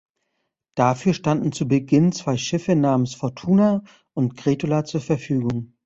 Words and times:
Dafür 0.73 1.13
standen 1.13 1.51
zu 1.51 1.67
Beginn 1.67 2.11
zwei 2.11 2.35
Schiffe 2.35 2.75
namens 2.75 3.13
"Fortuna" 3.13 3.83
und 4.15 4.35
"Gretula" 4.35 4.83
zur 4.83 5.01
Verfügung. 5.01 5.75